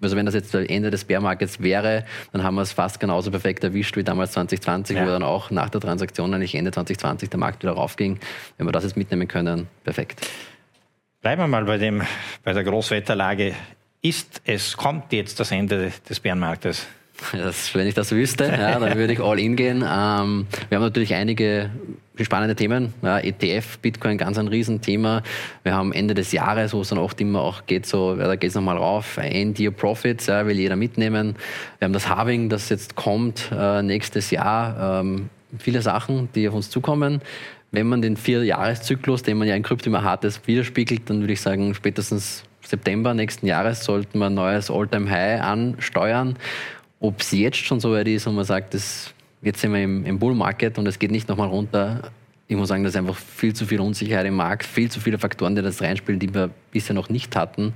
also 0.00 0.16
wenn 0.16 0.26
das 0.26 0.34
jetzt 0.34 0.54
das 0.54 0.66
Ende 0.66 0.90
des 0.90 1.04
Bärmarkets 1.04 1.60
wäre, 1.60 2.04
dann 2.32 2.42
haben 2.42 2.54
wir 2.54 2.62
es 2.62 2.72
fast 2.72 3.00
genauso 3.00 3.30
perfekt 3.30 3.64
erwischt 3.64 3.96
wie 3.96 4.04
damals 4.04 4.32
2020, 4.32 4.96
ja. 4.96 5.04
wo 5.04 5.08
dann 5.08 5.22
auch 5.22 5.50
nach 5.50 5.70
der 5.70 5.80
Transaktion 5.80 6.32
eigentlich 6.32 6.54
Ende 6.54 6.70
2020 6.70 7.30
der 7.30 7.40
Markt 7.40 7.62
wieder 7.62 7.72
raufging. 7.72 8.18
Wenn 8.56 8.66
wir 8.66 8.72
das 8.72 8.84
jetzt 8.84 8.96
mitnehmen 8.96 9.26
können, 9.26 9.66
perfekt. 9.82 10.28
Bleiben 11.24 11.40
wir 11.40 11.48
mal 11.48 11.64
bei, 11.64 11.78
dem, 11.78 12.02
bei 12.42 12.52
der 12.52 12.64
Großwetterlage. 12.64 13.54
Ist 14.02 14.42
es, 14.44 14.76
kommt 14.76 15.10
jetzt 15.10 15.40
das 15.40 15.52
Ende 15.52 15.90
des 16.06 16.20
Bärenmarktes? 16.20 16.86
Das, 17.32 17.74
wenn 17.74 17.86
ich 17.86 17.94
das 17.94 18.12
wüsste, 18.12 18.44
ja, 18.44 18.78
dann 18.78 18.98
würde 18.98 19.14
ich 19.14 19.20
all 19.20 19.40
in 19.40 19.56
gehen. 19.56 19.76
Ähm, 19.78 20.46
wir 20.68 20.76
haben 20.76 20.82
natürlich 20.82 21.14
einige 21.14 21.70
spannende 22.20 22.54
Themen. 22.54 22.92
Ja, 23.00 23.20
ETF, 23.20 23.78
Bitcoin, 23.78 24.18
ganz 24.18 24.36
ein 24.36 24.48
Riesenthema. 24.48 25.22
Wir 25.62 25.72
haben 25.72 25.94
Ende 25.94 26.12
des 26.12 26.30
Jahres, 26.32 26.74
wo 26.74 26.82
es 26.82 26.90
dann 26.90 26.98
oft 26.98 27.18
immer 27.22 27.40
auch 27.40 27.64
geht, 27.64 27.86
so, 27.86 28.14
ja, 28.18 28.26
da 28.26 28.36
geht 28.36 28.50
es 28.50 28.54
nochmal 28.54 28.76
rauf. 28.76 29.16
End 29.16 29.58
Year 29.58 29.70
Profits, 29.70 30.26
ja, 30.26 30.44
will 30.44 30.58
jeder 30.58 30.76
mitnehmen. 30.76 31.36
Wir 31.78 31.86
haben 31.86 31.94
das 31.94 32.10
Halving, 32.10 32.50
das 32.50 32.68
jetzt 32.68 32.96
kommt 32.96 33.50
äh, 33.50 33.80
nächstes 33.80 34.30
Jahr. 34.30 35.00
Ähm, 35.00 35.30
viele 35.58 35.80
Sachen, 35.80 36.28
die 36.34 36.46
auf 36.48 36.54
uns 36.54 36.68
zukommen. 36.68 37.22
Wenn 37.74 37.88
man 37.88 38.02
den 38.02 38.16
Vier-Jahres-Zyklus, 38.16 39.24
den 39.24 39.36
man 39.36 39.48
ja 39.48 39.56
in 39.56 39.64
Krypto 39.64 39.90
immer 39.90 40.04
hat, 40.04 40.24
widerspiegelt, 40.46 41.10
dann 41.10 41.20
würde 41.20 41.32
ich 41.32 41.40
sagen, 41.40 41.74
spätestens 41.74 42.44
September 42.62 43.14
nächsten 43.14 43.48
Jahres 43.48 43.82
sollten 43.82 44.20
wir 44.20 44.26
ein 44.26 44.34
neues 44.34 44.70
All-Time-High 44.70 45.40
ansteuern. 45.40 46.36
Ob 47.00 47.20
es 47.20 47.32
jetzt 47.32 47.56
schon 47.56 47.80
so 47.80 47.90
weit 47.90 48.06
ist 48.06 48.28
und 48.28 48.36
man 48.36 48.44
sagt, 48.44 48.74
das, 48.74 49.12
jetzt 49.42 49.60
sind 49.60 49.72
wir 49.72 49.82
im, 49.82 50.06
im 50.06 50.20
Bull-Market 50.20 50.78
und 50.78 50.86
es 50.86 51.00
geht 51.00 51.10
nicht 51.10 51.28
nochmal 51.28 51.48
runter, 51.48 52.12
ich 52.46 52.56
muss 52.56 52.68
sagen, 52.68 52.84
das 52.84 52.92
ist 52.92 52.98
einfach 52.98 53.16
viel 53.16 53.54
zu 53.54 53.66
viel 53.66 53.80
Unsicherheit 53.80 54.26
im 54.26 54.36
Markt, 54.36 54.66
viel 54.66 54.88
zu 54.88 55.00
viele 55.00 55.18
Faktoren, 55.18 55.56
die 55.56 55.62
das 55.62 55.82
reinspielen, 55.82 56.20
die 56.20 56.32
wir 56.32 56.50
bisher 56.70 56.94
noch 56.94 57.08
nicht 57.08 57.34
hatten. 57.34 57.72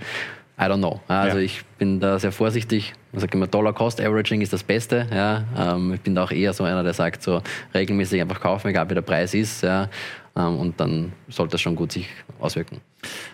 I 0.61 0.63
don't 0.63 0.79
know. 0.79 1.01
Also 1.07 1.39
ja. 1.39 1.45
ich 1.45 1.65
bin 1.79 2.01
da 2.01 2.19
sehr 2.19 2.33
vorsichtig. 2.33 2.93
Man 3.13 3.21
sagt 3.21 3.35
immer, 3.35 3.47
Dollar 3.47 3.73
Cost 3.73 4.01
Averaging 4.01 4.41
ist 4.41 4.53
das 4.53 4.65
Beste. 4.65 5.07
Ja. 5.15 5.45
Ähm, 5.57 5.95
ich 5.95 6.01
bin 6.01 6.17
da 6.17 6.25
auch 6.25 6.33
eher 6.33 6.53
so 6.53 6.65
einer, 6.65 6.83
der 6.83 6.95
sagt, 6.95 7.23
so 7.23 7.43
regelmäßig 7.75 8.21
einfach 8.21 8.41
kaufen, 8.41 8.69
egal 8.69 8.91
wie 8.91 8.95
der 8.95 9.03
Preis 9.03 9.35
ist. 9.35 9.63
Ja. 9.63 9.89
Ähm, 10.37 10.59
und 10.59 10.81
dann 10.81 11.13
sollte 11.29 11.53
das 11.53 11.61
schon 11.61 11.77
gut 11.77 11.93
sich 11.93 12.09
auswirken. 12.41 12.81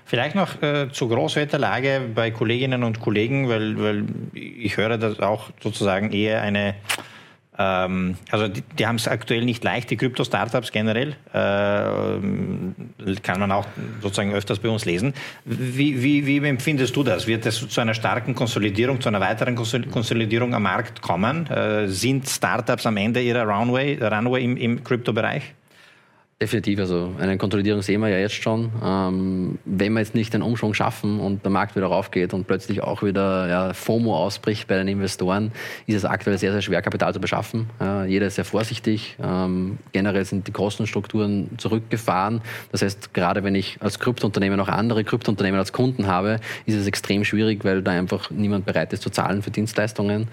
Vielleicht 0.05 0.35
noch 0.35 0.63
äh, 0.63 0.91
zur 0.93 1.09
Großwetterlage 1.09 2.03
bei 2.15 2.31
Kolleginnen 2.31 2.85
und 2.85 3.01
Kollegen, 3.01 3.49
weil, 3.49 3.79
weil 3.81 4.05
ich 4.35 4.77
höre 4.77 4.99
das 4.99 5.19
auch 5.21 5.51
sozusagen 5.63 6.13
eher 6.13 6.43
eine 6.43 6.75
ähm, 7.59 8.17
also 8.31 8.49
die, 8.49 8.63
die 8.79 8.87
haben 8.87 8.97
es 8.97 9.07
aktuell 9.07 9.45
nicht 9.45 9.63
leicht, 9.63 9.91
die 9.91 9.97
Krypto-Startups 9.97 10.73
generell. 10.73 11.17
Äh, 11.33 13.21
kann 13.23 13.41
man 13.41 13.53
auch 13.53 13.67
sozusagen 14.01 14.33
öfters 14.33 14.59
bei 14.59 14.69
uns 14.69 14.85
lesen. 14.85 15.15
Wie, 15.45 16.03
wie, 16.03 16.27
wie 16.27 16.47
empfindest 16.49 16.97
du 16.97 17.03
das? 17.03 17.27
Wird 17.27 17.47
es 17.47 17.69
zu 17.69 17.81
einer 17.81 17.95
starken 17.95 18.35
Konsolidierung, 18.35 19.01
zu 19.01 19.09
einer 19.09 19.21
weiteren 19.21 19.55
Konsolidierung 19.55 20.55
am 20.55 20.65
Markt 20.65 21.01
kommen? 21.01 21.47
Äh, 21.47 21.89
sind 21.89 22.29
Startups 22.29 22.87
am 22.87 22.97
Ende 22.97 23.21
ihrer 23.21 23.45
Runway, 23.45 23.99
Runway 24.03 24.45
im, 24.45 24.57
im 24.57 24.85
Krypto-Bereich? 24.85 25.55
Definitiv, 26.43 26.81
also 26.81 27.13
eine 27.21 27.39
Konsolidierung 27.39 27.81
sehen 27.81 28.01
wir 28.01 28.09
ja 28.09 28.19
jetzt 28.19 28.35
schon. 28.35 28.73
Ähm, 28.85 29.59
wenn 29.65 29.93
wir 29.93 30.01
jetzt 30.01 30.17
nicht 30.17 30.35
den 30.35 30.43
Umschwung 30.43 30.75
schaffen 30.75 31.21
und 31.21 31.45
der 31.45 31.53
Markt 31.53 31.77
wieder 31.77 31.87
raufgeht 31.87 32.35
und 32.35 32.49
plötzlich 32.49 32.83
auch 32.83 33.05
wieder 33.05 33.49
ja, 33.49 33.73
FOMO 33.73 34.17
ausbricht 34.17 34.67
bei 34.67 34.77
den 34.77 34.89
Investoren, 34.89 35.53
ist 35.87 35.95
es 35.95 36.05
aktuell 36.05 36.37
sehr, 36.37 36.51
sehr 36.51 36.61
schwer, 36.61 36.83
Kapital 36.83 37.15
zu 37.15 37.21
beschaffen. 37.21 37.71
Ja, 37.79 38.05
jeder 38.05 38.27
ist 38.27 38.35
sehr 38.35 38.45
vorsichtig. 38.45 39.17
Ähm, 39.23 39.79
generell 39.93 40.25
sind 40.25 40.49
die 40.49 40.53
Kostenstrukturen 40.53 41.51
zurückgefahren. 41.57 42.41
Das 42.73 42.83
heißt, 42.83 43.15
gerade 43.15 43.45
wenn 43.45 43.55
ich 43.55 43.79
als 43.81 44.01
Kryptounternehmen 44.01 44.59
noch 44.59 44.69
andere 44.69 45.05
Kryptounternehmen 45.05 45.61
als 45.61 45.73
Kunden 45.73 46.09
habe, 46.09 46.41
ist 46.67 46.75
es 46.75 46.89
extrem 46.89 47.25
schwierig, 47.25 47.65
weil 47.65 47.81
da 47.81 47.93
einfach 47.93 48.33
niemand 48.33 48.67
bereit 48.67 48.93
ist 48.93 49.05
zu 49.05 49.11
zahlen 49.11 49.41
für 49.41 49.53
Dienstleistungen. 49.53 50.27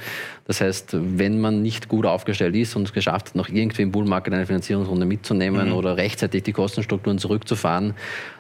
Das 0.48 0.62
heißt, 0.62 0.90
wenn 0.94 1.40
man 1.40 1.62
nicht 1.62 1.88
gut 1.88 2.08
aufgestellt 2.08 2.56
ist 2.56 2.76
und 2.76 2.84
es 2.84 2.94
geschafft 2.94 3.30
hat, 3.30 3.36
noch 3.36 3.50
irgendwie 3.50 3.84
im 3.84 3.92
Bullmarket 3.92 4.34
eine 4.34 4.48
Finanzierungsrunde 4.48 5.06
mitzunehmen 5.06 5.70
mhm. 5.70 5.76
oder 5.76 6.01
rechtzeitig 6.02 6.44
die 6.44 6.52
Kostenstrukturen 6.52 7.20
zurückzufahren, 7.20 7.94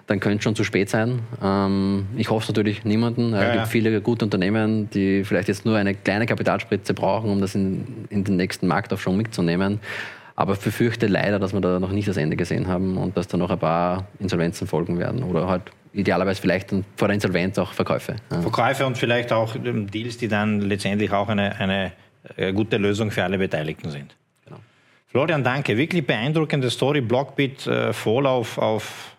dann 0.07 0.19
könnte 0.19 0.37
es 0.39 0.43
schon 0.43 0.55
zu 0.55 0.63
spät 0.63 0.89
sein. 0.89 1.19
Ähm, 1.41 2.07
ich 2.17 2.29
hoffe 2.29 2.43
es 2.43 2.49
natürlich 2.49 2.83
niemanden. 2.83 3.31
Ja, 3.31 3.41
es 3.41 3.45
gibt 3.45 3.55
ja. 3.55 3.65
viele 3.65 4.01
gute 4.01 4.25
Unternehmen, 4.25 4.89
die 4.89 5.23
vielleicht 5.23 5.47
jetzt 5.47 5.65
nur 5.65 5.77
eine 5.77 5.93
kleine 5.93 6.25
Kapitalspritze 6.25 6.93
brauchen, 6.93 7.29
um 7.29 7.39
das 7.39 7.55
in, 7.55 8.07
in 8.09 8.23
den 8.23 8.35
nächsten 8.35 8.67
Marktaufschwung 8.67 9.17
mitzunehmen. 9.17 9.79
Aber 10.35 10.53
ich 10.53 10.59
befürchte 10.59 11.07
leider, 11.07 11.39
dass 11.39 11.53
wir 11.53 11.61
da 11.61 11.79
noch 11.79 11.91
nicht 11.91 12.07
das 12.07 12.17
Ende 12.17 12.35
gesehen 12.35 12.67
haben 12.67 12.97
und 12.97 13.15
dass 13.15 13.27
da 13.27 13.37
noch 13.37 13.51
ein 13.51 13.59
paar 13.59 14.07
Insolvenzen 14.19 14.65
folgen 14.65 14.97
werden 14.97 15.23
oder 15.23 15.47
halt 15.47 15.63
idealerweise 15.93 16.41
vielleicht 16.41 16.73
vor 16.95 17.07
der 17.07 17.15
Insolvenz 17.15 17.57
auch 17.59 17.73
Verkäufe. 17.73 18.15
Ja. 18.31 18.41
Verkäufe 18.41 18.85
und 18.85 18.97
vielleicht 18.97 19.31
auch 19.31 19.55
Deals, 19.55 20.17
die 20.17 20.27
dann 20.27 20.61
letztendlich 20.61 21.11
auch 21.11 21.29
eine, 21.29 21.59
eine 21.59 21.91
äh, 22.37 22.53
gute 22.53 22.77
Lösung 22.77 23.11
für 23.11 23.23
alle 23.23 23.37
Beteiligten 23.37 23.91
sind. 23.91 24.15
Florian, 25.11 25.43
danke. 25.43 25.75
Wirklich 25.75 26.07
beeindruckende 26.07 26.69
Story. 26.69 27.01
Blockbit 27.01 27.67
äh, 27.67 27.91
voll 27.91 28.25
auf, 28.25 28.57
auf, 28.57 29.17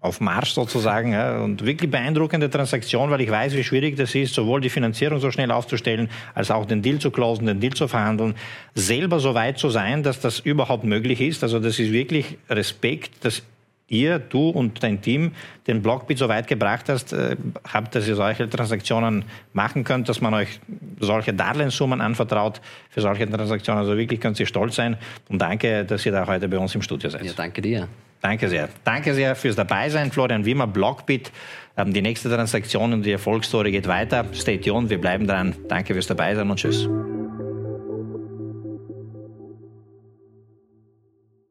auf 0.00 0.20
Marsch 0.22 0.52
sozusagen. 0.52 1.12
Ja. 1.12 1.42
Und 1.42 1.66
wirklich 1.66 1.90
beeindruckende 1.90 2.48
Transaktion, 2.48 3.10
weil 3.10 3.20
ich 3.20 3.30
weiß, 3.30 3.54
wie 3.54 3.64
schwierig 3.64 3.96
das 3.96 4.14
ist, 4.14 4.32
sowohl 4.32 4.62
die 4.62 4.70
Finanzierung 4.70 5.20
so 5.20 5.30
schnell 5.30 5.50
aufzustellen, 5.50 6.08
als 6.34 6.50
auch 6.50 6.64
den 6.64 6.80
Deal 6.80 6.98
zu 6.98 7.10
closen, 7.10 7.46
den 7.46 7.60
Deal 7.60 7.74
zu 7.74 7.86
verhandeln. 7.86 8.34
Selber 8.74 9.20
so 9.20 9.34
weit 9.34 9.58
zu 9.58 9.68
sein, 9.68 10.02
dass 10.02 10.20
das 10.20 10.40
überhaupt 10.40 10.84
möglich 10.84 11.20
ist. 11.20 11.42
Also 11.42 11.60
das 11.60 11.78
ist 11.78 11.92
wirklich 11.92 12.38
Respekt, 12.48 13.26
dass 13.26 13.42
ihr, 13.88 14.18
du 14.18 14.50
und 14.50 14.82
dein 14.82 15.00
Team 15.00 15.32
den 15.66 15.82
Blockbit 15.82 16.18
so 16.18 16.28
weit 16.28 16.46
gebracht 16.46 16.88
hast, 16.88 17.12
äh, 17.12 17.36
habt, 17.72 17.94
dass 17.94 18.06
ihr 18.06 18.14
solche 18.14 18.48
Transaktionen 18.48 19.24
machen 19.52 19.84
könnt, 19.84 20.08
dass 20.08 20.20
man 20.20 20.34
euch 20.34 20.60
solche 21.00 21.34
Darlehenssummen 21.34 22.00
anvertraut 22.00 22.60
für 22.90 23.00
solche 23.00 23.28
Transaktionen. 23.28 23.80
Also 23.80 23.96
wirklich 23.96 24.20
könnt 24.20 24.38
ihr 24.38 24.46
stolz 24.46 24.76
sein. 24.76 24.96
Und 25.28 25.40
danke, 25.40 25.84
dass 25.84 26.04
ihr 26.06 26.12
da 26.12 26.26
heute 26.26 26.48
bei 26.48 26.58
uns 26.58 26.74
im 26.74 26.82
Studio 26.82 27.10
seid. 27.10 27.24
Ja, 27.24 27.32
danke 27.34 27.62
dir. 27.62 27.88
Danke 28.20 28.48
sehr. 28.48 28.68
Danke 28.84 29.14
sehr 29.14 29.36
fürs 29.36 29.56
Dabeisein, 29.56 30.10
Florian 30.10 30.44
Wimmer, 30.44 30.66
Blockbit. 30.66 31.30
Ähm, 31.76 31.92
die 31.92 32.02
nächste 32.02 32.28
Transaktion 32.28 32.92
und 32.92 33.04
die 33.04 33.12
Erfolgsstory 33.12 33.70
geht 33.70 33.86
weiter. 33.86 34.26
Stay 34.32 34.58
tuned, 34.58 34.90
wir 34.90 35.00
bleiben 35.00 35.26
dran. 35.26 35.54
Danke 35.68 35.94
fürs 35.94 36.08
Dabeisein 36.08 36.50
und 36.50 36.58
tschüss. 36.58 36.88